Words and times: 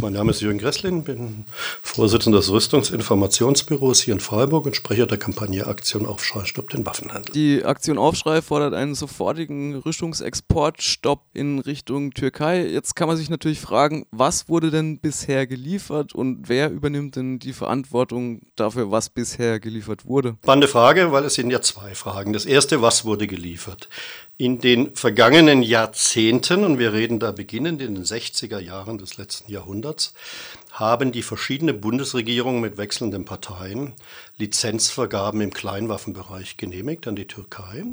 Mein 0.00 0.14
Name 0.14 0.30
ist 0.30 0.40
Jürgen 0.40 0.58
Gresslin, 0.58 1.04
bin 1.04 1.44
Vorsitzender 1.82 2.38
des 2.38 2.50
Rüstungsinformationsbüros 2.50 4.00
hier 4.00 4.14
in 4.14 4.20
Freiburg 4.20 4.64
und 4.64 4.74
Sprecher 4.74 5.06
der 5.06 5.18
Kampagne 5.18 5.66
Aktion 5.66 6.06
Aufschrei 6.06 6.46
stoppt 6.46 6.72
den 6.72 6.86
Waffenhandel. 6.86 7.34
Die 7.34 7.64
Aktion 7.64 7.98
Aufschrei 7.98 8.40
fordert 8.40 8.72
einen 8.72 8.94
sofortigen 8.94 9.74
Rüstungsexportstopp 9.76 11.26
in 11.34 11.58
Richtung 11.58 12.12
Türkei. 12.12 12.66
Jetzt 12.66 12.96
kann 12.96 13.08
man 13.08 13.18
sich 13.18 13.28
natürlich 13.28 13.60
fragen, 13.60 14.06
was 14.10 14.48
wurde 14.48 14.70
denn 14.70 15.00
bisher 15.00 15.46
geliefert 15.46 16.14
und 16.14 16.48
wer 16.48 16.70
übernimmt 16.70 17.16
denn 17.16 17.38
die 17.38 17.52
Verantwortung 17.52 18.40
dafür, 18.56 18.90
was 18.90 19.10
bisher 19.10 19.60
geliefert 19.60 20.06
wurde? 20.06 20.36
Spannende 20.42 20.68
Frage, 20.68 21.12
weil 21.12 21.24
es 21.24 21.34
sind 21.34 21.50
ja 21.50 21.60
zwei 21.60 21.94
Fragen. 21.94 22.32
Das 22.32 22.46
erste, 22.46 22.80
was 22.80 23.04
wurde 23.04 23.26
geliefert? 23.26 23.90
In 24.40 24.58
den 24.58 24.96
vergangenen 24.96 25.62
Jahrzehnten, 25.62 26.64
und 26.64 26.78
wir 26.78 26.94
reden 26.94 27.18
da 27.18 27.30
beginnend 27.30 27.82
in 27.82 27.94
den 27.94 28.04
60er 28.04 28.58
Jahren 28.58 28.96
des 28.96 29.18
letzten 29.18 29.52
Jahrhunderts, 29.52 30.14
haben 30.70 31.12
die 31.12 31.20
verschiedenen 31.20 31.78
Bundesregierungen 31.78 32.62
mit 32.62 32.78
wechselnden 32.78 33.26
Parteien 33.26 33.92
Lizenzvergaben 34.38 35.42
im 35.42 35.52
Kleinwaffenbereich 35.52 36.56
genehmigt 36.56 37.06
an 37.06 37.16
die 37.16 37.26
Türkei. 37.26 37.84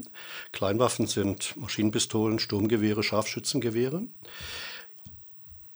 Kleinwaffen 0.54 1.06
sind 1.06 1.54
Maschinenpistolen, 1.58 2.40
Sturmgewehre, 2.40 3.04
Scharfschützengewehre. 3.04 4.04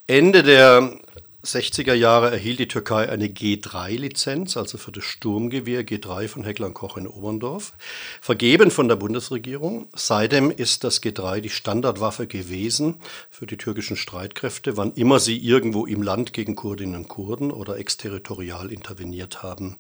Ende 0.07 0.41
der 0.41 1.01
60er 1.43 1.93
Jahre 1.93 2.29
erhielt 2.29 2.59
die 2.59 2.67
Türkei 2.67 3.09
eine 3.09 3.27
G3-Lizenz, 3.27 4.57
also 4.57 4.77
für 4.77 4.91
das 4.91 5.03
Sturmgewehr 5.03 5.83
G3 5.83 6.27
von 6.27 6.43
Heckler 6.43 6.69
Koch 6.69 6.97
in 6.97 7.07
Oberndorf, 7.07 7.73
vergeben 8.21 8.69
von 8.69 8.87
der 8.87 8.95
Bundesregierung. 8.95 9.87
Seitdem 9.95 10.51
ist 10.51 10.83
das 10.83 11.01
G3 11.01 11.41
die 11.41 11.49
Standardwaffe 11.49 12.27
gewesen 12.27 12.97
für 13.31 13.47
die 13.47 13.57
türkischen 13.57 13.97
Streitkräfte, 13.97 14.77
wann 14.77 14.93
immer 14.93 15.19
sie 15.19 15.37
irgendwo 15.37 15.87
im 15.87 16.03
Land 16.03 16.33
gegen 16.33 16.55
Kurdinnen 16.55 16.95
und 16.95 17.07
Kurden 17.07 17.49
oder 17.49 17.77
exterritorial 17.77 18.71
interveniert 18.71 19.41
haben. 19.41 19.77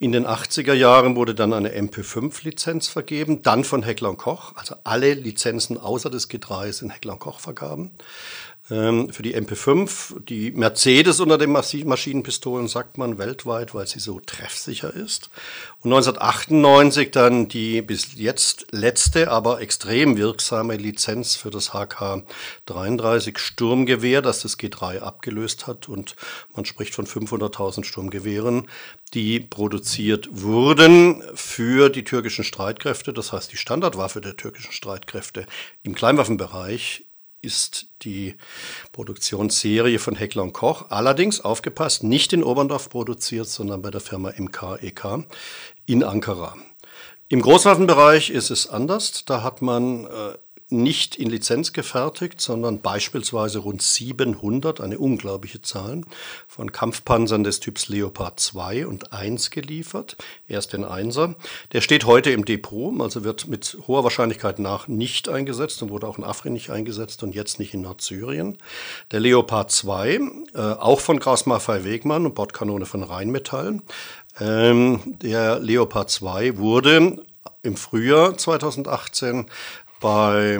In 0.00 0.12
den 0.12 0.26
80er 0.26 0.74
Jahren 0.74 1.16
wurde 1.16 1.34
dann 1.34 1.52
eine 1.52 1.70
MP5-Lizenz 1.70 2.86
vergeben, 2.86 3.42
dann 3.42 3.64
von 3.64 3.82
Heckler 3.82 4.14
Koch, 4.14 4.52
also 4.54 4.76
alle 4.84 5.12
Lizenzen 5.12 5.76
außer 5.76 6.08
des 6.08 6.30
G3 6.30 6.72
sind 6.72 6.90
Heckler 6.90 7.16
Koch 7.16 7.40
vergaben. 7.40 7.90
Ähm, 8.70 9.10
für 9.10 9.22
die 9.22 9.34
MP5, 9.34 10.20
die 10.24 10.50
Mercedes 10.50 11.20
unter 11.20 11.38
den 11.38 11.52
Maschinenpistolen 11.52 12.68
sagt 12.68 12.98
man 12.98 13.16
weltweit, 13.16 13.74
weil 13.74 13.86
sie 13.86 13.98
so 13.98 14.20
treffsicher 14.20 14.94
ist. 14.94 15.30
Und 15.80 15.92
1998 15.92 17.10
dann 17.10 17.48
die 17.48 17.80
bis 17.80 18.16
jetzt 18.16 18.66
letzte, 18.70 19.30
aber 19.30 19.62
extrem 19.62 20.18
wirksame 20.18 20.76
Lizenz 20.76 21.34
für 21.34 21.50
das 21.50 21.70
HK-33 21.72 23.38
Sturmgewehr, 23.38 24.20
das 24.20 24.42
das 24.42 24.58
G3 24.58 25.00
abgelöst 25.00 25.66
hat. 25.66 25.88
Und 25.88 26.14
man 26.54 26.66
spricht 26.66 26.94
von 26.94 27.06
500.000 27.06 27.84
Sturmgewehren, 27.84 28.68
die 29.14 29.40
produziert 29.40 30.28
wurden 30.30 31.22
für 31.34 31.88
die 31.88 32.04
türkischen 32.04 32.44
Streitkräfte. 32.44 33.14
Das 33.14 33.32
heißt, 33.32 33.50
die 33.50 33.56
Standardwaffe 33.56 34.20
der 34.20 34.36
türkischen 34.36 34.72
Streitkräfte 34.72 35.46
im 35.82 35.94
Kleinwaffenbereich 35.94 37.07
ist 37.40 37.86
die 38.02 38.36
Produktionsserie 38.92 39.98
von 39.98 40.16
Heckler 40.16 40.50
Koch. 40.50 40.86
Allerdings, 40.90 41.40
aufgepasst, 41.40 42.02
nicht 42.02 42.32
in 42.32 42.42
Oberndorf 42.42 42.90
produziert, 42.90 43.48
sondern 43.48 43.82
bei 43.82 43.90
der 43.90 44.00
Firma 44.00 44.32
MKEK 44.36 45.26
in 45.86 46.02
Ankara. 46.04 46.56
Im 47.28 47.42
Großwaffenbereich 47.42 48.30
ist 48.30 48.50
es 48.50 48.68
anders. 48.68 49.24
Da 49.26 49.42
hat 49.42 49.60
man 49.60 50.06
äh, 50.06 50.34
nicht 50.70 51.16
in 51.16 51.30
Lizenz 51.30 51.72
gefertigt, 51.72 52.40
sondern 52.40 52.80
beispielsweise 52.80 53.60
rund 53.60 53.80
700, 53.80 54.80
eine 54.80 54.98
unglaubliche 54.98 55.62
Zahl, 55.62 56.02
von 56.46 56.72
Kampfpanzern 56.72 57.42
des 57.42 57.60
Typs 57.60 57.88
Leopard 57.88 58.38
2 58.38 58.86
und 58.86 59.12
1 59.12 59.50
geliefert. 59.50 60.16
Erst 60.46 60.74
den 60.74 60.84
Einser. 60.84 61.36
Der 61.72 61.80
steht 61.80 62.04
heute 62.04 62.30
im 62.30 62.44
Depot, 62.44 63.00
also 63.00 63.24
wird 63.24 63.48
mit 63.48 63.78
hoher 63.86 64.04
Wahrscheinlichkeit 64.04 64.58
nach 64.58 64.88
nicht 64.88 65.28
eingesetzt 65.28 65.82
und 65.82 65.90
wurde 65.90 66.06
auch 66.06 66.18
in 66.18 66.24
Afrin 66.24 66.52
nicht 66.52 66.70
eingesetzt 66.70 67.22
und 67.22 67.34
jetzt 67.34 67.58
nicht 67.58 67.72
in 67.72 67.80
Nordsyrien. 67.80 68.58
Der 69.10 69.20
Leopard 69.20 69.70
2, 69.70 70.20
äh, 70.54 70.58
auch 70.58 71.00
von 71.00 71.18
Kraus 71.18 71.46
Maffei 71.46 71.84
Wegmann 71.84 72.26
und 72.26 72.34
Bordkanone 72.34 72.84
von 72.84 73.02
Rheinmetall. 73.02 73.80
Ähm, 74.38 75.00
der 75.22 75.60
Leopard 75.60 76.10
2 76.10 76.58
wurde 76.58 77.24
im 77.62 77.76
Frühjahr 77.76 78.36
2018 78.36 79.46
bei 80.00 80.58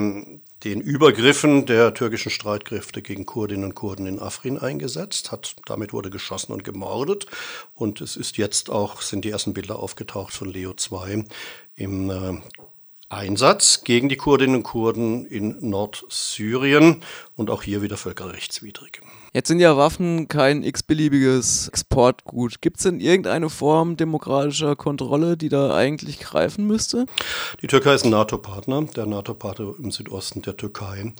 den 0.64 0.80
Übergriffen 0.80 1.66
der 1.66 1.94
türkischen 1.94 2.30
Streitkräfte 2.30 3.00
gegen 3.00 3.26
Kurdinnen 3.26 3.64
und 3.64 3.74
Kurden 3.74 4.06
in 4.06 4.18
Afrin 4.18 4.58
eingesetzt, 4.58 5.30
hat, 5.30 5.54
damit 5.66 5.92
wurde 5.92 6.10
geschossen 6.10 6.52
und 6.52 6.64
gemordet. 6.64 7.26
Und 7.74 8.00
es 8.00 8.16
ist 8.16 8.38
jetzt 8.38 8.68
auch, 8.68 9.00
sind 9.00 9.24
die 9.24 9.30
ersten 9.30 9.54
Bilder 9.54 9.78
aufgetaucht 9.78 10.32
von 10.32 10.48
Leo 10.48 10.74
2 10.74 11.24
im 11.76 12.10
äh, 12.10 12.40
Einsatz 13.10 13.84
gegen 13.84 14.08
die 14.08 14.16
Kurdinnen 14.16 14.56
und 14.56 14.62
Kurden 14.64 15.24
in 15.24 15.56
Nordsyrien 15.60 17.02
und 17.36 17.48
auch 17.48 17.62
hier 17.62 17.80
wieder 17.80 17.96
völkerrechtswidrig. 17.96 19.00
Jetzt 19.32 19.48
sind 19.48 19.60
ja 19.60 19.76
Waffen 19.76 20.28
kein 20.28 20.62
x-beliebiges 20.62 21.68
Exportgut. 21.68 22.60
Gibt 22.60 22.78
es 22.78 22.82
denn 22.82 23.00
irgendeine 23.00 23.48
Form 23.50 23.96
demokratischer 23.96 24.76
Kontrolle, 24.76 25.36
die 25.36 25.48
da 25.48 25.74
eigentlich 25.74 26.18
greifen 26.20 26.66
müsste? 26.66 27.06
Die 27.62 27.66
Türkei 27.66 27.94
ist 27.94 28.04
ein 28.04 28.10
NATO-Partner, 28.10 28.82
der 28.96 29.06
NATO-Partner 29.06 29.74
im 29.78 29.90
Südosten 29.90 30.42
der 30.42 30.56
Türkei. 30.56 31.12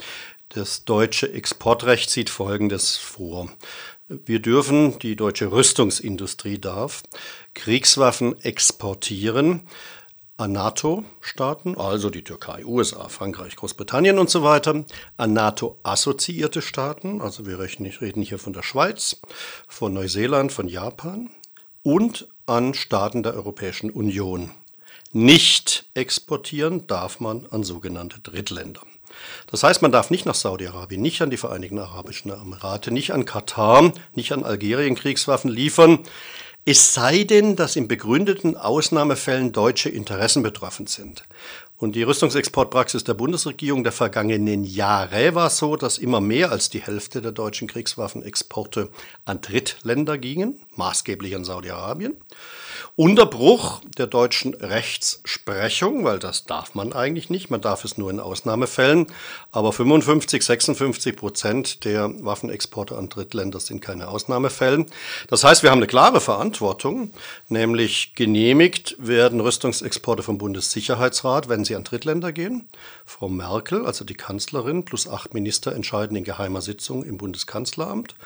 Das 0.51 0.85
deutsche 0.85 1.33
Exportrecht 1.33 2.11
sieht 2.11 2.31
Folgendes 2.31 2.97
vor. 2.97 3.49
Wir 4.09 4.41
dürfen, 4.41 4.99
die 5.01 5.17
deutsche 5.17 5.53
Rüstungsindustrie 5.53 6.59
darf, 6.59 7.03
Kriegswaffen 7.53 8.41
exportieren 8.43 9.69
an 10.39 10.53
NATO-Staaten, 10.53 11.77
also 11.77 12.11
die 12.11 12.23
Türkei, 12.23 12.65
USA, 12.65 13.09
Frankreich, 13.09 13.57
Großbritannien 13.57 14.21
und 14.21 14.31
so 14.31 14.45
weiter, 14.45 14.85
an 15.17 15.33
NATO-assoziierte 15.33 16.63
Staaten, 16.63 17.21
also 17.21 17.45
wir 17.45 17.59
reden 17.59 18.23
hier 18.23 18.39
von 18.39 18.53
der 18.53 18.63
Schweiz, 18.63 19.21
von 19.67 19.93
Neuseeland, 19.93 20.53
von 20.53 20.69
Japan 20.69 21.31
und 21.83 22.29
an 22.47 22.73
Staaten 22.73 23.25
der 23.25 23.35
Europäischen 23.35 23.91
Union. 23.91 24.53
Nicht 25.13 25.91
exportieren 25.95 26.87
darf 26.87 27.19
man 27.19 27.47
an 27.51 27.65
sogenannte 27.65 28.21
Drittländer. 28.21 28.83
Das 29.51 29.65
heißt, 29.65 29.83
man 29.83 29.91
darf 29.91 30.11
nicht 30.11 30.25
nach 30.25 30.37
Saudi-Arabien, 30.37 31.03
nicht 31.03 31.21
an 31.21 31.31
die 31.31 31.37
Vereinigten 31.37 31.81
Arabischen 31.81 32.31
Emirate, 32.31 32.93
nicht 32.93 33.13
an 33.13 33.25
Katar, 33.25 33.93
nicht 34.15 34.31
an 34.33 34.45
Algerien 34.45 34.95
Kriegswaffen 34.95 35.51
liefern, 35.51 36.01
es 36.71 36.93
sei 36.93 37.25
denn, 37.25 37.57
dass 37.57 37.77
in 37.77 37.89
begründeten 37.89 38.55
Ausnahmefällen 38.55 39.53
deutsche 39.53 39.89
Interessen 39.89 40.43
betroffen 40.43 40.87
sind. 40.87 41.25
Und 41.81 41.95
die 41.95 42.03
Rüstungsexportpraxis 42.03 43.05
der 43.05 43.15
Bundesregierung 43.15 43.85
der 43.85 43.93
vergangenen 43.93 44.65
Jahre 44.65 45.37
war 45.37 45.49
so, 45.49 45.77
dass 45.77 45.97
immer 45.99 46.21
mehr 46.21 46.51
als 46.51 46.71
die 46.71 46.83
Hälfte 46.83 47.23
der 47.23 47.31
deutschen 47.31 47.69
Kriegswaffenexporte 47.69 48.89
an 49.25 49.41
Drittländer 49.41 50.19
gingen, 50.19 50.61
maßgeblich 50.75 51.37
an 51.37 51.45
Saudi-Arabien. 51.45 52.17
Unterbruch 52.97 53.81
der 53.97 54.09
deutschen 54.09 54.55
Rechtsprechung, 54.55 56.05
weil 56.05 56.19
das 56.19 56.47
darf 56.47 56.75
man 56.75 56.93
eigentlich 56.93 57.31
nicht, 57.31 57.49
man 57.49 57.61
darf 57.61 57.85
es 57.85 57.97
nur 57.97 58.11
in 58.11 58.19
Ausnahmefällen, 58.19 59.07
aber 59.53 59.73
55, 59.73 60.45
56 60.45 61.17
Prozent 61.17 61.85
der 61.85 62.11
Waffenexporte 62.25 62.97
an 62.97 63.09
Drittländer 63.09 63.61
sind 63.61 63.81
keine 63.81 64.09
Ausnahmefällen. 64.09 64.87
Das 65.29 65.45
heißt, 65.45 65.63
wir 65.63 65.71
haben 65.71 65.79
eine 65.79 65.87
klare 65.87 66.21
Verantwortung, 66.21 67.13
nämlich 67.49 68.15
genehmigt 68.17 68.97
werden 68.99 69.41
Rüstungsexporte 69.41 70.25
vom 70.25 70.39
Bundessicherheitsrat, 70.39 71.49
wenn 71.49 71.65
sie 71.69 71.77
an 71.77 71.85
Drittländer 71.85 72.33
gehen. 72.33 72.69
Frau 73.07 73.29
Merkel, 73.29 73.87
also 73.87 74.05
die 74.05 74.15
Kanzlerin, 74.15 74.85
plus 74.85 75.07
acht 75.09 75.35
Minister 75.35 75.75
entscheiden 75.75 76.17
in 76.17 76.25
geheimer 76.25 76.61
Sitzung 76.61 77.05
im 77.05 77.17
Bundeskanzleramt, 77.19 78.17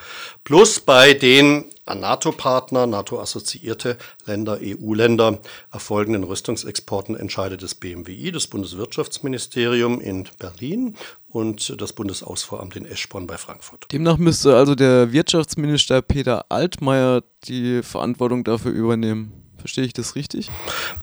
plus 0.45 0.81
bei 0.81 1.13
den 1.13 1.67
an 1.85 2.01
NATO-Partner, 2.01 2.87
NATO-assoziierte 2.87 3.99
Länder, 4.25 4.59
EU-Länder 4.63 5.41
erfolgenden 5.73 6.23
Rüstungsexporten 6.25 7.17
entscheidet 7.17 7.63
das 7.63 7.75
BMWI, 7.75 8.31
das 8.31 8.47
Bundeswirtschaftsministerium 8.47 10.01
in 10.01 10.29
Berlin 10.39 10.97
und 11.29 11.81
das 11.81 11.93
Bundesausfuhramt 11.93 12.77
in 12.77 12.87
Eschborn 12.87 13.27
bei 13.27 13.37
Frankfurt. 13.37 13.87
Demnach 13.91 14.19
müsste 14.19 14.57
also 14.57 14.75
der 14.75 15.13
Wirtschaftsminister 15.13 16.03
Peter 16.03 16.47
Altmaier 16.51 17.25
die 17.45 17.83
Verantwortung 17.83 18.45
dafür 18.45 18.71
übernehmen. 18.71 19.42
Verstehe 19.63 19.85
ich 19.85 19.93
das 19.93 20.17
richtig? 20.17 20.51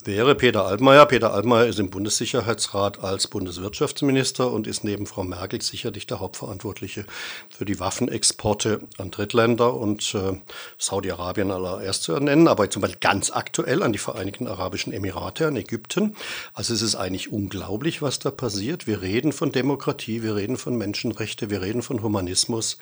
Wäre 0.04 0.36
Peter 0.36 0.66
Altmaier. 0.66 1.06
Peter 1.06 1.34
Altmaier 1.34 1.68
ist 1.68 1.80
im 1.80 1.90
Bundessicherheitsrat 1.90 3.02
als 3.02 3.28
Bundeswirtschaftsminister 3.28 4.52
und 4.52 4.68
ist 4.68 4.84
neben 4.84 5.06
Frau 5.06 5.24
Merkel 5.24 5.62
sicherlich 5.62 6.08
der 6.08 6.20
Hauptverantwortliche 6.20 7.06
für 7.50 7.64
die 7.64 7.80
Waffenexporte 7.80 8.82
an 8.98 9.12
Drittländer 9.12 9.74
und 9.74 10.14
äh, 10.14 10.42
Saudi-Arabien 10.78 11.52
allererst 11.52 12.04
zu 12.04 12.20
nennen, 12.20 12.50
aber 12.50 12.70
zum 12.70 12.82
Beispiel 12.82 13.00
ganz 13.00 13.32
aktuell 13.32 13.82
an 13.82 13.94
die 13.94 13.98
Vereinigten 13.98 14.46
Arabischen 14.46 14.92
Emirate, 14.92 15.48
an 15.48 15.56
Ägypten. 15.56 16.18
Also 16.54 16.74
es 16.74 16.82
ist 16.82 16.96
eigentlich 16.96 17.32
unglaublich, 17.32 18.02
was 18.02 18.20
da 18.20 18.30
passiert. 18.30 18.88
Wir 18.88 19.02
reden 19.02 19.32
von 19.32 19.54
Demokratie, 19.54 20.22
wir 20.22 20.36
reden 20.36 20.58
von 20.58 20.78
Menschenrechte, 20.78 21.50
wir 21.50 21.62
reden 21.62 21.82
von 21.82 22.04
Humanismus. 22.04 22.78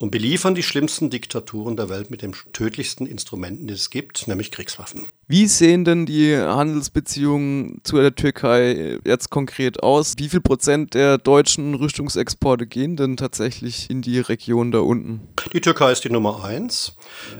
Und 0.00 0.10
beliefern 0.10 0.54
die 0.54 0.62
schlimmsten 0.62 1.10
Diktaturen 1.10 1.76
der 1.76 1.90
Welt 1.90 2.10
mit 2.10 2.22
den 2.22 2.34
tödlichsten 2.52 3.06
Instrumenten, 3.06 3.66
die 3.66 3.74
es 3.74 3.90
gibt, 3.90 4.26
nämlich 4.26 4.50
Kriegswaffen. 4.50 5.06
Wie 5.30 5.46
sehen 5.46 5.84
denn 5.84 6.06
die 6.06 6.36
Handelsbeziehungen 6.36 7.82
zu 7.84 7.98
der 7.98 8.16
Türkei 8.16 8.98
jetzt 9.04 9.30
konkret 9.30 9.80
aus? 9.80 10.14
Wie 10.18 10.28
viel 10.28 10.40
Prozent 10.40 10.94
der 10.94 11.18
deutschen 11.18 11.76
Rüstungsexporte 11.76 12.66
gehen 12.66 12.96
denn 12.96 13.16
tatsächlich 13.16 13.88
in 13.90 14.02
die 14.02 14.18
Region 14.18 14.72
da 14.72 14.80
unten? 14.80 15.20
Die 15.52 15.60
Türkei 15.60 15.92
ist 15.92 16.02
die 16.02 16.10
Nummer 16.10 16.42
eins 16.42 16.96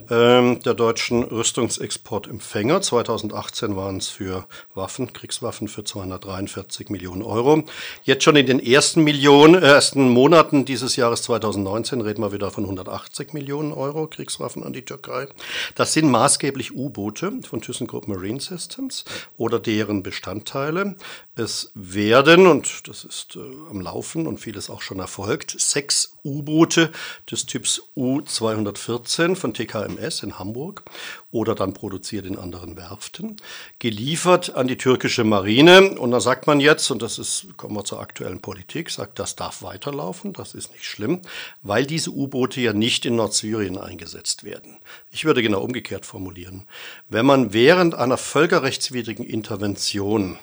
ähm, 0.09 0.61
der 0.61 0.75
deutschen 0.75 1.25
Rüstungsexportempfänger. 1.25 2.81
2018 2.81 3.75
waren 3.75 3.97
es 3.97 4.07
für 4.07 4.47
Waffen, 4.73 5.13
Kriegswaffen 5.13 5.67
für 5.67 5.83
243 5.83 6.91
Millionen 6.91 7.23
Euro. 7.23 7.65
Jetzt 8.05 8.23
schon 8.23 8.37
in 8.37 8.47
den 8.47 8.65
ersten 8.65 9.03
Millionen, 9.03 9.61
äh, 9.61 9.67
ersten 9.67 10.11
Monaten 10.11 10.65
dieses 10.65 10.95
Jahres 10.95 11.23
2019 11.23 12.03
reden 12.03 12.23
wir 12.23 12.31
wieder 12.31 12.53
von 12.53 12.63
180 12.63 13.33
Millionen 13.33 13.73
Euro 13.73 14.07
Kriegswaffen 14.07 14.63
an 14.63 14.73
die 14.73 14.85
Türkei. 14.85 15.27
Das 15.75 15.93
sind 15.93 16.09
maßgeblich 16.09 16.77
U-Boote 16.77 17.33
von 17.45 17.61
ThyssenKrupp 17.81 18.01
ThyssenKrupp 18.01 18.09
Marine 18.09 18.41
Systems 18.41 19.05
oder 19.37 19.59
deren 19.59 20.03
Bestandteile. 20.03 20.97
Es 21.35 21.71
werden, 21.75 22.47
und 22.47 22.89
das 22.89 23.05
ist 23.05 23.37
äh, 23.37 23.41
am 23.71 23.81
Laufen 23.81 24.27
und 24.27 24.39
vieles 24.39 24.69
auch 24.71 24.83
schon 24.83 24.99
erfolgt, 24.99 25.55
sechs 25.59 26.19
U-Boote 26.25 26.91
des 27.31 27.47
Typs 27.47 27.83
U-214 27.97 29.37
von 29.37 29.55
TKMS 29.55 30.23
in 30.23 30.39
Hamburg 30.39 30.83
oder 31.31 31.55
dann 31.55 31.75
produziert 31.75 32.27
in 32.27 32.37
anderen 32.37 32.77
Werften, 32.77 33.37
geliefert 33.79 34.55
an 34.57 34.67
die 34.67 34.77
türkische 34.77 35.25
Marine. 35.25 35.99
Und 35.99 36.11
da 36.11 36.21
sagt 36.21 36.47
man 36.47 36.61
jetzt, 36.61 36.91
und 36.91 37.03
das 37.03 37.19
ist, 37.19 37.47
kommen 37.57 37.77
wir 37.77 37.85
zur 37.85 38.01
aktuellen 38.01 38.41
Politik, 38.41 38.91
sagt, 38.91 39.19
das 39.19 39.37
darf 39.37 39.63
weiterlaufen, 39.63 40.33
das 40.33 40.55
ist 40.55 40.73
nicht 40.73 40.85
schlimm, 40.85 41.21
weil 41.63 41.87
diese 41.87 42.11
U-Boote 42.11 42.61
ja 42.61 42.73
nicht 42.73 43.07
in 43.07 43.17
Nordsyrien 43.17 43.79
eingesetzt 43.79 44.45
werden. 44.45 44.79
Ich 45.11 45.25
würde 45.25 45.43
genau 45.43 45.63
umgekehrt 45.63 46.07
formulieren. 46.07 46.67
Wenn 47.09 47.27
man 47.27 47.53
während 47.53 47.95
einer 47.95 48.17
völkerrechtswidrigen 48.17 49.25
Intervention 49.25 50.39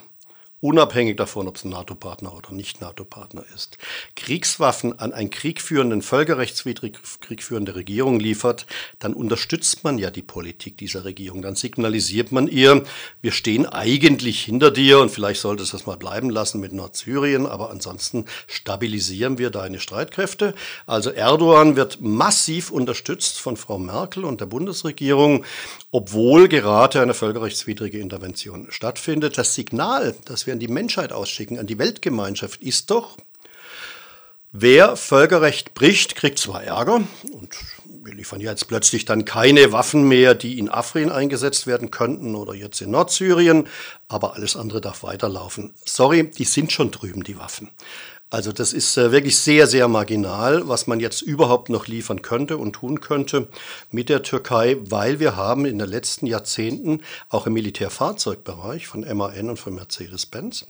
unabhängig 0.59 1.18
davon, 1.18 1.48
ob 1.48 1.57
es 1.57 1.65
ein 1.65 1.69
NATO-Partner 1.69 2.36
oder 2.36 2.51
nicht 2.51 2.81
NATO-Partner 2.81 3.44
ist, 3.54 3.77
Kriegswaffen 4.15 4.98
an 4.98 5.13
einen 5.13 5.30
kriegführenden, 5.30 6.01
völkerrechtswidrig 6.01 6.98
kriegführende 7.21 7.75
Regierung 7.75 8.19
liefert, 8.19 8.65
dann 9.00 9.13
unterstützt 9.13 9.83
man 9.83 10.00
ja 10.00 10.09
die 10.09 10.24
Politik 10.24 10.77
dieser 10.77 11.06
Regierung. 11.06 11.42
Dann 11.44 11.56
signalisiert 11.56 12.31
man 12.31 12.48
ihr, 12.48 12.83
wir 13.21 13.31
stehen 13.31 13.68
eigentlich 13.68 14.44
hinter 14.44 14.71
dir 14.71 15.00
und 15.00 15.09
vielleicht 15.12 15.42
sollte 15.42 15.62
es 15.62 15.71
das 15.71 15.86
mal 15.86 15.98
bleiben 15.98 16.30
lassen 16.31 16.60
mit 16.60 16.74
Nordsyrien, 16.74 17.45
aber 17.45 17.69
ansonsten 17.69 18.25
stabilisieren 18.48 19.38
wir 19.38 19.51
deine 19.51 19.80
Streitkräfte. 19.80 20.56
Also 20.88 21.12
Erdogan 21.12 21.75
wird 21.75 22.01
massiv 22.01 22.71
unterstützt 22.71 23.39
von 23.39 23.57
Frau 23.57 23.77
Merkel 23.77 24.25
und 24.25 24.42
der 24.42 24.48
Bundesregierung, 24.48 25.45
obwohl 25.92 26.48
gerade 26.48 27.00
eine 27.01 27.13
völkerrechtswidrige 27.13 28.00
Intervention 28.00 28.68
stattfindet. 28.71 29.38
Das 29.38 29.53
Signal, 29.53 30.15
das 30.25 30.47
wir 30.48 30.54
an 30.54 30.60
die 30.60 30.68
Menschheit 30.68 31.14
ausschicken, 31.14 31.60
an 31.60 31.68
die 31.68 31.78
Weltgemeinschaft, 31.78 32.62
ist 32.62 32.90
doch, 32.90 33.18
wer 34.52 34.96
Völkerrecht 34.96 35.74
bricht, 35.76 36.16
kriegt 36.16 36.40
zwar 36.40 36.64
Ärger 36.64 37.04
und 37.32 37.56
wir 38.04 38.14
liefern 38.14 38.40
jetzt 38.40 38.68
plötzlich 38.68 39.06
dann 39.06 39.26
keine 39.26 39.72
Waffen 39.74 40.08
mehr, 40.08 40.34
die 40.34 40.58
in 40.58 40.70
Afrin 40.70 41.12
eingesetzt 41.12 41.68
werden 41.68 41.92
könnten 41.92 42.36
oder 42.36 42.54
jetzt 42.54 42.82
in 42.82 42.92
Nordsyrien, 42.92 43.68
aber 44.08 44.36
alles 44.36 44.56
andere 44.56 44.82
darf 44.82 45.04
weiterlaufen. 45.04 45.74
Sorry, 45.86 46.32
die 46.32 46.46
sind 46.46 46.72
schon 46.72 46.90
drüben, 46.92 47.24
die 47.24 47.38
Waffen. 47.38 47.70
Also 48.29 48.51
das 48.51 48.74
ist 48.74 48.97
äh, 48.97 49.12
wirklich 49.13 49.38
sehr, 49.38 49.68
sehr 49.68 49.88
marginal, 49.88 50.68
was 50.68 50.85
man 50.85 51.00
jetzt 51.00 51.21
überhaupt 51.21 51.69
noch 51.69 51.88
liefern 51.88 52.21
könnte 52.21 52.57
und 52.57 52.74
tun 52.74 53.00
könnte 53.00 53.47
mit 53.89 54.09
der 54.09 54.21
Türkei, 54.21 54.77
weil 54.81 55.21
wir 55.21 55.38
haben 55.38 55.65
in 55.65 55.79
den 55.79 55.88
letzten 55.88 56.27
Jahrzehnten 56.27 57.03
auch 57.29 57.47
im 57.47 57.53
Militärfahrzeugbereich 57.53 58.85
von 58.85 59.01
MAN 59.01 59.50
und 59.50 59.59
von 59.59 59.75
Mercedes-Benz 59.75 60.68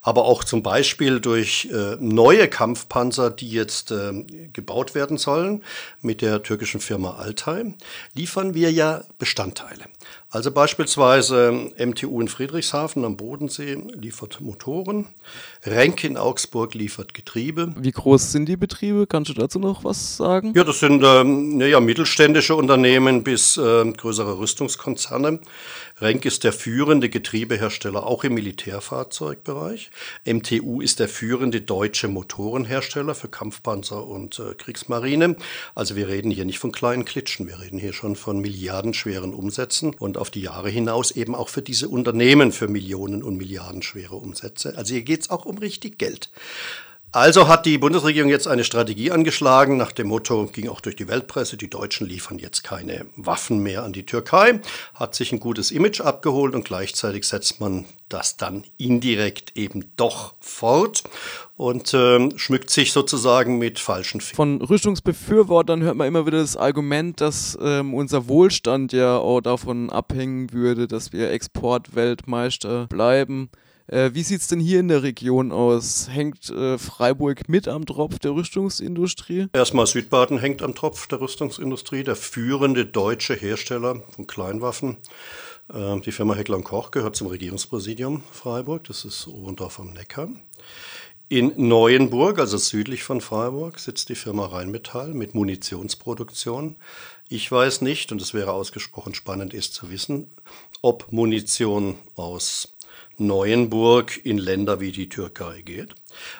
aber 0.00 0.24
auch 0.24 0.44
zum 0.44 0.62
Beispiel 0.62 1.20
durch 1.20 1.68
äh, 1.72 1.96
neue 2.00 2.48
Kampfpanzer, 2.48 3.30
die 3.30 3.50
jetzt 3.50 3.90
äh, 3.90 4.24
gebaut 4.52 4.94
werden 4.94 5.18
sollen 5.18 5.64
mit 6.00 6.22
der 6.22 6.42
türkischen 6.42 6.80
Firma 6.80 7.16
Altay, 7.16 7.74
liefern 8.14 8.54
wir 8.54 8.72
ja 8.72 9.04
Bestandteile. 9.18 9.84
Also 10.32 10.50
beispielsweise 10.50 11.70
MTU 11.78 12.18
in 12.18 12.26
Friedrichshafen 12.26 13.04
am 13.04 13.18
Bodensee 13.18 13.76
liefert 13.92 14.40
Motoren, 14.40 15.08
Renk 15.62 16.04
in 16.04 16.16
Augsburg 16.16 16.72
liefert 16.72 17.12
Getriebe. 17.12 17.74
Wie 17.76 17.90
groß 17.90 18.32
sind 18.32 18.46
die 18.46 18.56
Betriebe? 18.56 19.06
Kannst 19.06 19.28
du 19.28 19.34
dazu 19.34 19.58
noch 19.58 19.84
was 19.84 20.16
sagen? 20.16 20.54
Ja, 20.56 20.64
das 20.64 20.80
sind 20.80 21.02
ähm, 21.04 21.60
ja, 21.60 21.80
mittelständische 21.80 22.56
Unternehmen 22.56 23.22
bis 23.22 23.58
äh, 23.58 23.84
größere 23.92 24.38
Rüstungskonzerne. 24.38 25.38
Renk 26.00 26.24
ist 26.24 26.44
der 26.44 26.54
führende 26.54 27.10
Getriebehersteller 27.10 28.06
auch 28.06 28.24
im 28.24 28.32
Militärfahrzeugbereich. 28.32 29.51
MTU 30.24 30.80
ist 30.80 31.00
der 31.00 31.08
führende 31.08 31.60
deutsche 31.60 32.08
Motorenhersteller 32.08 33.14
für 33.14 33.28
Kampfpanzer 33.28 34.06
und 34.06 34.38
äh, 34.38 34.54
Kriegsmarine. 34.54 35.36
Also 35.74 35.96
wir 35.96 36.08
reden 36.08 36.30
hier 36.30 36.44
nicht 36.44 36.58
von 36.58 36.72
kleinen 36.72 37.04
Klitschen, 37.04 37.46
wir 37.46 37.60
reden 37.60 37.78
hier 37.78 37.92
schon 37.92 38.16
von 38.16 38.40
milliardenschweren 38.40 39.34
Umsätzen 39.34 39.94
und 39.94 40.18
auf 40.18 40.30
die 40.30 40.42
Jahre 40.42 40.70
hinaus 40.70 41.10
eben 41.10 41.34
auch 41.34 41.48
für 41.48 41.62
diese 41.62 41.88
Unternehmen 41.88 42.52
für 42.52 42.68
Millionen 42.68 43.22
und 43.22 43.36
Milliarden 43.36 43.82
schwere 43.82 44.16
Umsätze. 44.16 44.76
Also 44.76 44.94
hier 44.94 45.02
geht 45.02 45.22
es 45.22 45.30
auch 45.30 45.44
um 45.44 45.58
richtig 45.58 45.98
Geld. 45.98 46.30
Also 47.14 47.46
hat 47.46 47.66
die 47.66 47.76
Bundesregierung 47.76 48.30
jetzt 48.30 48.48
eine 48.48 48.64
Strategie 48.64 49.10
angeschlagen, 49.10 49.76
nach 49.76 49.92
dem 49.92 50.08
Motto, 50.08 50.46
ging 50.46 50.70
auch 50.70 50.80
durch 50.80 50.96
die 50.96 51.08
Weltpresse, 51.08 51.58
die 51.58 51.68
Deutschen 51.68 52.06
liefern 52.06 52.38
jetzt 52.38 52.64
keine 52.64 53.04
Waffen 53.16 53.58
mehr 53.58 53.82
an 53.82 53.92
die 53.92 54.06
Türkei, 54.06 54.60
hat 54.94 55.14
sich 55.14 55.30
ein 55.30 55.38
gutes 55.38 55.70
Image 55.72 56.00
abgeholt 56.00 56.54
und 56.54 56.64
gleichzeitig 56.64 57.28
setzt 57.28 57.60
man 57.60 57.84
das 58.08 58.38
dann 58.38 58.64
indirekt 58.78 59.52
eben 59.58 59.92
doch 59.96 60.32
fort 60.40 61.02
und 61.58 61.92
äh, 61.92 62.30
schmückt 62.38 62.70
sich 62.70 62.92
sozusagen 62.92 63.58
mit 63.58 63.78
falschen 63.78 64.22
Fingern. 64.22 64.36
Von 64.36 64.62
Rüstungsbefürwortern 64.62 65.82
hört 65.82 65.96
man 65.96 66.08
immer 66.08 66.24
wieder 66.24 66.38
das 66.38 66.56
Argument, 66.56 67.20
dass 67.20 67.58
ähm, 67.60 67.92
unser 67.92 68.26
Wohlstand 68.26 68.94
ja 68.94 69.18
auch 69.18 69.42
davon 69.42 69.90
abhängen 69.90 70.50
würde, 70.54 70.88
dass 70.88 71.12
wir 71.12 71.30
Exportweltmeister 71.30 72.86
bleiben. 72.86 73.50
Äh, 73.92 74.14
wie 74.14 74.22
sieht 74.22 74.40
es 74.40 74.48
denn 74.48 74.58
hier 74.58 74.80
in 74.80 74.88
der 74.88 75.02
Region 75.02 75.52
aus? 75.52 76.08
Hängt 76.08 76.48
äh, 76.48 76.78
Freiburg 76.78 77.46
mit 77.50 77.68
am 77.68 77.84
Tropf 77.84 78.18
der 78.20 78.30
Rüstungsindustrie? 78.30 79.48
Erstmal 79.52 79.86
Südbaden 79.86 80.38
hängt 80.38 80.62
am 80.62 80.74
Tropf 80.74 81.06
der 81.08 81.20
Rüstungsindustrie, 81.20 82.02
der 82.02 82.16
führende 82.16 82.86
deutsche 82.86 83.34
Hersteller 83.34 84.02
von 84.14 84.26
Kleinwaffen. 84.26 84.96
Äh, 85.70 86.00
die 86.00 86.12
Firma 86.12 86.34
Heckler 86.34 86.62
Koch 86.62 86.90
gehört 86.90 87.16
zum 87.16 87.26
Regierungspräsidium 87.26 88.22
Freiburg, 88.32 88.84
das 88.84 89.04
ist 89.04 89.28
Oberndorf 89.28 89.78
am 89.78 89.92
Neckar. 89.92 90.30
In 91.28 91.52
Neuenburg, 91.56 92.38
also 92.38 92.56
südlich 92.56 93.02
von 93.02 93.20
Freiburg, 93.20 93.78
sitzt 93.78 94.08
die 94.08 94.14
Firma 94.14 94.46
Rheinmetall 94.46 95.12
mit 95.12 95.34
Munitionsproduktion. 95.34 96.76
Ich 97.28 97.52
weiß 97.52 97.82
nicht, 97.82 98.10
und 98.10 98.22
es 98.22 98.32
wäre 98.32 98.52
ausgesprochen 98.52 99.12
spannend, 99.12 99.52
ist 99.52 99.74
zu 99.74 99.90
wissen, 99.90 100.28
ob 100.80 101.12
Munition 101.12 101.96
aus 102.16 102.72
Neuenburg 103.18 104.24
in 104.24 104.38
Länder 104.38 104.80
wie 104.80 104.92
die 104.92 105.08
Türkei 105.08 105.62
geht. 105.62 105.94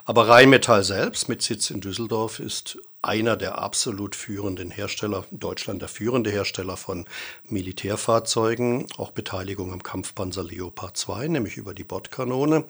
Aber 0.04 0.28
Rheinmetall 0.28 0.84
selbst 0.84 1.28
mit 1.28 1.42
Sitz 1.42 1.70
in 1.70 1.80
Düsseldorf 1.80 2.38
ist 2.38 2.78
einer 3.04 3.36
der 3.36 3.58
absolut 3.58 4.14
führenden 4.14 4.70
Hersteller, 4.70 5.24
Deutschland 5.32 5.82
der 5.82 5.88
führende 5.88 6.30
Hersteller 6.30 6.76
von 6.76 7.04
Militärfahrzeugen, 7.48 8.86
auch 8.96 9.10
Beteiligung 9.10 9.72
am 9.72 9.82
Kampfpanzer 9.82 10.44
Leopard 10.44 10.96
2, 10.96 11.26
nämlich 11.26 11.56
über 11.56 11.74
die 11.74 11.82
Bordkanone. 11.82 12.64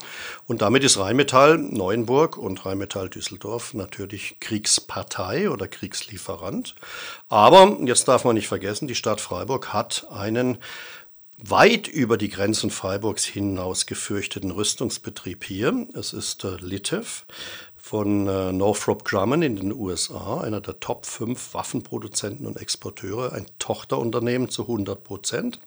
Und 0.46 0.62
damit 0.62 0.84
ist 0.84 0.98
Rheinmetall 0.98 1.58
Neuenburg 1.58 2.38
und 2.38 2.64
Rheinmetall 2.64 3.10
Düsseldorf 3.10 3.74
natürlich 3.74 4.36
Kriegspartei 4.40 5.50
oder 5.50 5.68
Kriegslieferant. 5.68 6.76
Aber 7.28 7.76
jetzt 7.82 8.08
darf 8.08 8.24
man 8.24 8.34
nicht 8.34 8.48
vergessen, 8.48 8.88
die 8.88 8.94
Stadt 8.94 9.20
Freiburg 9.20 9.74
hat 9.74 10.06
einen 10.10 10.56
weit 11.42 11.88
über 11.88 12.16
die 12.16 12.28
Grenzen 12.28 12.70
Freiburgs 12.70 13.24
hinaus 13.24 13.86
gefürchteten 13.86 14.52
Rüstungsbetrieb 14.52 15.44
hier. 15.44 15.86
Es 15.94 16.12
ist 16.12 16.44
äh, 16.44 16.56
Litev 16.60 17.24
von 17.76 18.28
äh, 18.28 18.52
Northrop 18.52 19.04
Grumman 19.04 19.42
in 19.42 19.56
den 19.56 19.72
USA, 19.72 20.40
einer 20.40 20.60
der 20.60 20.78
Top 20.78 21.04
5 21.04 21.52
Waffenproduzenten 21.52 22.46
und 22.46 22.60
Exporteure, 22.60 23.32
ein 23.32 23.46
Tochterunternehmen 23.58 24.48
zu 24.48 24.62
100 24.62 25.02
Prozent. 25.02 25.58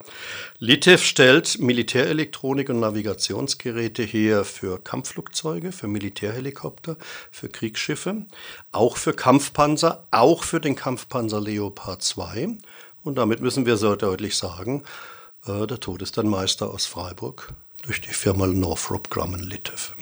Litev 0.58 1.04
stellt 1.04 1.58
Militärelektronik 1.60 2.70
und 2.70 2.80
Navigationsgeräte 2.80 4.02
her 4.02 4.46
für 4.46 4.82
Kampfflugzeuge, 4.82 5.72
für 5.72 5.88
Militärhelikopter, 5.88 6.96
für 7.30 7.50
Kriegsschiffe, 7.50 8.24
auch 8.72 8.96
für 8.96 9.12
Kampfpanzer, 9.12 10.06
auch 10.10 10.42
für 10.42 10.60
den 10.60 10.74
Kampfpanzer 10.74 11.42
Leopard 11.42 12.02
2. 12.02 12.48
Und 13.04 13.18
damit 13.18 13.40
müssen 13.40 13.66
wir 13.66 13.76
so 13.76 13.94
deutlich 13.94 14.36
sagen, 14.36 14.82
der 15.46 15.78
Tod 15.78 16.02
ist 16.02 16.18
ein 16.18 16.26
Meister 16.26 16.70
aus 16.70 16.86
Freiburg 16.86 17.54
durch 17.82 18.00
die 18.00 18.08
Firma 18.08 18.48
Northrop 18.48 19.10
Grumman 19.10 19.40
Litev. 19.40 19.94